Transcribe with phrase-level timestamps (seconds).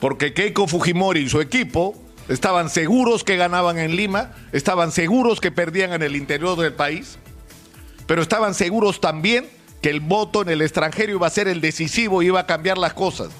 [0.00, 1.94] Porque Keiko Fujimori y su equipo
[2.28, 7.18] estaban seguros que ganaban en Lima, estaban seguros que perdían en el interior del país,
[8.06, 9.48] pero estaban seguros también
[9.82, 12.78] que el voto en el extranjero iba a ser el decisivo y iba a cambiar
[12.78, 13.30] las cosas.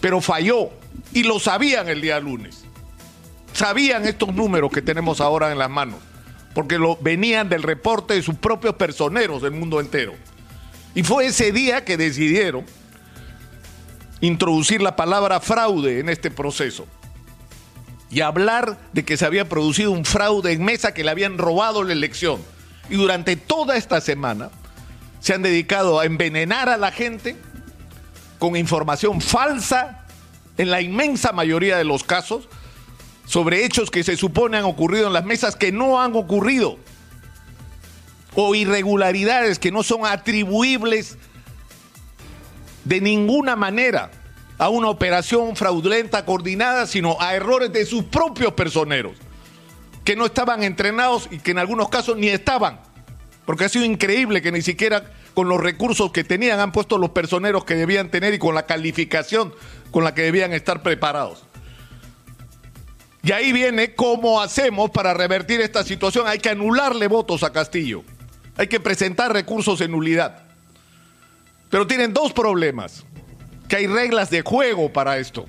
[0.00, 0.70] Pero falló
[1.12, 2.64] y lo sabían el día lunes.
[3.52, 5.98] Sabían estos números que tenemos ahora en las manos
[6.54, 10.14] porque lo, venían del reporte de sus propios personeros del mundo entero.
[10.94, 12.64] Y fue ese día que decidieron
[14.20, 16.86] introducir la palabra fraude en este proceso
[18.08, 21.82] y hablar de que se había producido un fraude en mesa que le habían robado
[21.82, 22.40] la elección.
[22.88, 24.50] Y durante toda esta semana
[25.24, 27.34] se han dedicado a envenenar a la gente
[28.38, 30.04] con información falsa
[30.58, 32.46] en la inmensa mayoría de los casos
[33.24, 36.78] sobre hechos que se supone han ocurrido en las mesas que no han ocurrido,
[38.34, 41.16] o irregularidades que no son atribuibles
[42.84, 44.10] de ninguna manera
[44.58, 49.16] a una operación fraudulenta coordinada, sino a errores de sus propios personeros,
[50.04, 52.78] que no estaban entrenados y que en algunos casos ni estaban,
[53.46, 57.10] porque ha sido increíble que ni siquiera con los recursos que tenían han puesto los
[57.10, 59.52] personeros que debían tener y con la calificación
[59.90, 61.44] con la que debían estar preparados.
[63.22, 66.26] Y ahí viene cómo hacemos para revertir esta situación.
[66.26, 68.04] Hay que anularle votos a Castillo.
[68.56, 70.42] Hay que presentar recursos en nulidad.
[71.70, 73.04] Pero tienen dos problemas.
[73.66, 75.46] Que hay reglas de juego para esto.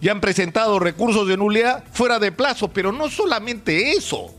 [0.00, 2.68] Y han presentado recursos de nulidad fuera de plazo.
[2.68, 4.35] Pero no solamente eso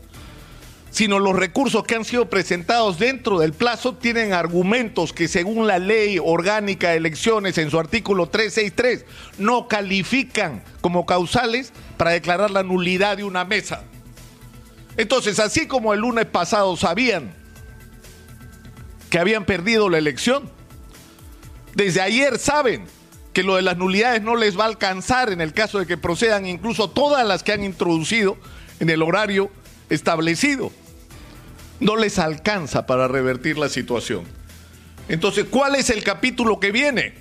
[0.90, 5.78] sino los recursos que han sido presentados dentro del plazo tienen argumentos que según la
[5.78, 9.04] ley orgánica de elecciones en su artículo 363
[9.38, 13.84] no califican como causales para declarar la nulidad de una mesa.
[14.96, 17.32] Entonces, así como el lunes pasado sabían
[19.10, 20.50] que habían perdido la elección,
[21.74, 22.86] desde ayer saben
[23.32, 25.96] que lo de las nulidades no les va a alcanzar en el caso de que
[25.96, 28.36] procedan incluso todas las que han introducido
[28.80, 29.50] en el horario
[29.90, 30.72] establecido.
[31.80, 34.24] No les alcanza para revertir la situación.
[35.08, 37.14] Entonces, ¿cuál es el capítulo que viene?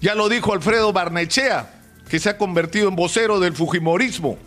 [0.00, 4.38] Ya lo dijo Alfredo Barnechea, que se ha convertido en vocero del Fujimorismo.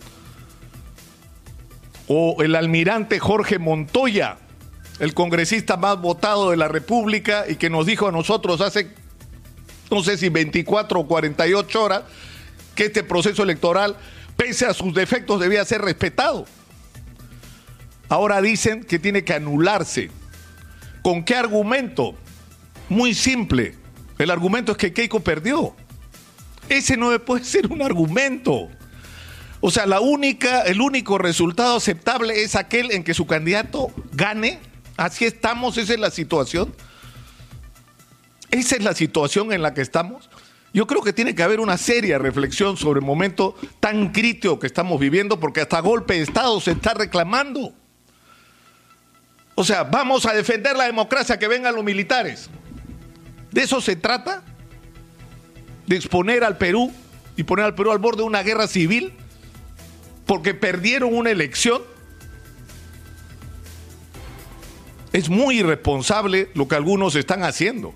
[2.07, 4.37] O el almirante Jorge Montoya,
[4.99, 8.91] el congresista más votado de la República y que nos dijo a nosotros hace,
[9.89, 12.03] no sé si 24 o 48 horas,
[12.75, 13.95] que este proceso electoral,
[14.37, 16.45] pese a sus defectos, debía ser respetado.
[18.09, 20.09] Ahora dicen que tiene que anularse.
[21.03, 22.15] ¿Con qué argumento?
[22.89, 23.75] Muy simple.
[24.17, 25.75] El argumento es que Keiko perdió.
[26.67, 28.67] Ese no puede ser un argumento.
[29.61, 34.59] O sea, la única, el único resultado aceptable es aquel en que su candidato gane.
[34.97, 36.73] Así estamos, esa es la situación.
[38.51, 40.29] Esa es la situación en la que estamos.
[40.73, 44.67] Yo creo que tiene que haber una seria reflexión sobre el momento tan crítico que
[44.67, 47.73] estamos viviendo, porque hasta golpe de Estado se está reclamando.
[49.59, 52.49] O sea, vamos a defender la democracia, que vengan los militares.
[53.51, 54.41] ¿De eso se trata?
[55.85, 56.93] ¿De exponer al Perú
[57.35, 59.11] y poner al Perú al borde de una guerra civil
[60.25, 61.81] porque perdieron una elección.
[65.11, 67.93] Es muy irresponsable lo que algunos están haciendo.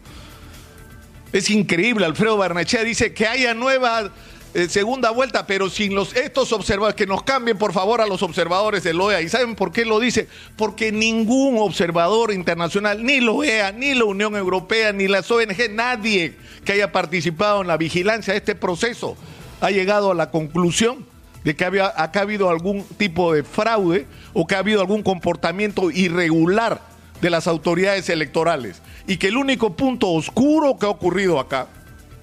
[1.31, 4.12] Es increíble, Alfredo Barnechea dice que haya nueva
[4.53, 8.21] eh, segunda vuelta, pero sin los estos observadores, que nos cambien por favor a los
[8.21, 9.21] observadores del OEA.
[9.21, 10.27] ¿Y saben por qué lo dice?
[10.55, 16.35] Porque ningún observador internacional, ni la OEA, ni la Unión Europea, ni las ONG, nadie
[16.63, 19.17] que haya participado en la vigilancia de este proceso
[19.59, 21.06] ha llegado a la conclusión
[21.44, 25.03] de que había, acá ha habido algún tipo de fraude o que ha habido algún
[25.03, 26.81] comportamiento irregular
[27.21, 28.81] de las autoridades electorales.
[29.07, 31.67] Y que el único punto oscuro que ha ocurrido acá,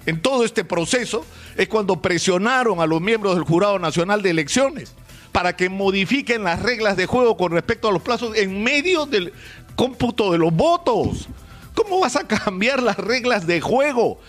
[0.05, 1.25] en todo este proceso,
[1.57, 4.93] es cuando presionaron a los miembros del Jurado Nacional de Elecciones
[5.31, 9.33] para que modifiquen las reglas de juego con respecto a los plazos en medio del
[9.75, 11.27] cómputo de los votos.
[11.73, 14.19] ¿Cómo vas a cambiar las reglas de juego?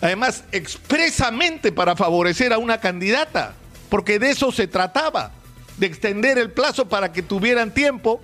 [0.00, 3.54] Además, expresamente para favorecer a una candidata,
[3.88, 5.30] porque de eso se trataba,
[5.76, 8.20] de extender el plazo para que tuvieran tiempo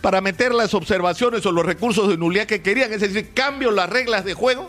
[0.00, 3.90] para meter las observaciones o los recursos de nulidad que querían, es decir, cambio las
[3.90, 4.68] reglas de juego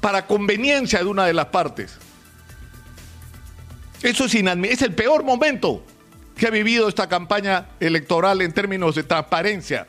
[0.00, 1.98] para conveniencia de una de las partes.
[4.02, 4.74] Eso es inadmisible.
[4.74, 5.84] Es el peor momento
[6.36, 9.86] que ha vivido esta campaña electoral en términos de transparencia.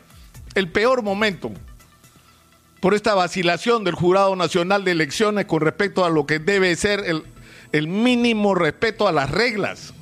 [0.54, 1.52] El peor momento.
[2.82, 7.02] Por esta vacilación del Jurado Nacional de Elecciones con respecto a lo que debe ser
[7.06, 7.24] el,
[7.72, 9.94] el mínimo respeto a las reglas.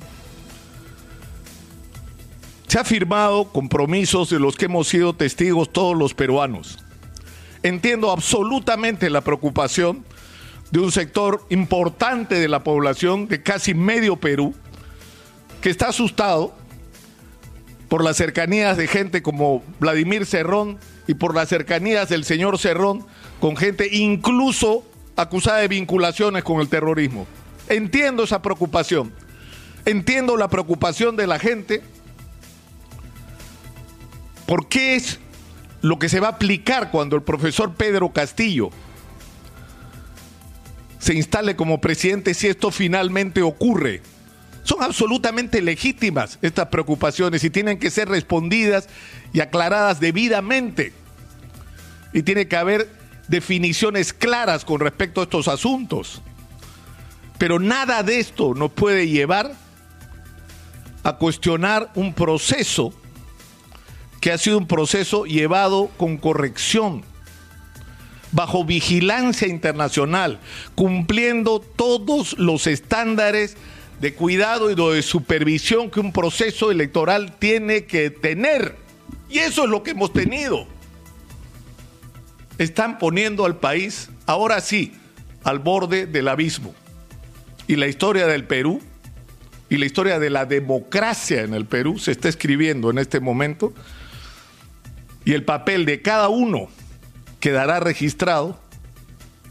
[2.66, 6.78] Se ha firmado compromisos de los que hemos sido testigos todos los peruanos.
[7.62, 10.04] Entiendo absolutamente la preocupación
[10.70, 14.54] de un sector importante de la población, de casi medio Perú,
[15.60, 16.54] que está asustado
[17.88, 23.04] por las cercanías de gente como Vladimir Cerrón y por las cercanías del señor Cerrón
[23.40, 24.84] con gente incluso
[25.16, 27.26] acusada de vinculaciones con el terrorismo.
[27.68, 29.12] Entiendo esa preocupación,
[29.84, 31.82] entiendo la preocupación de la gente,
[34.46, 35.18] porque es
[35.82, 38.70] lo que se va a aplicar cuando el profesor Pedro Castillo
[40.98, 44.02] se instale como presidente si esto finalmente ocurre.
[44.62, 48.88] Son absolutamente legítimas estas preocupaciones y tienen que ser respondidas
[49.32, 50.92] y aclaradas debidamente.
[52.12, 52.88] Y tiene que haber
[53.28, 56.20] definiciones claras con respecto a estos asuntos.
[57.38, 59.54] Pero nada de esto nos puede llevar
[61.02, 62.92] a cuestionar un proceso
[64.20, 67.02] que ha sido un proceso llevado con corrección
[68.32, 70.38] bajo vigilancia internacional,
[70.74, 73.56] cumpliendo todos los estándares
[74.00, 78.76] de cuidado y de supervisión que un proceso electoral tiene que tener.
[79.28, 80.66] Y eso es lo que hemos tenido.
[82.58, 84.92] Están poniendo al país, ahora sí,
[85.44, 86.74] al borde del abismo.
[87.66, 88.80] Y la historia del Perú
[89.68, 93.72] y la historia de la democracia en el Perú se está escribiendo en este momento.
[95.30, 96.68] Y el papel de cada uno
[97.38, 98.58] quedará registrado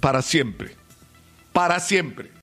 [0.02, 0.76] para siempre.
[1.54, 2.32] Para siempre.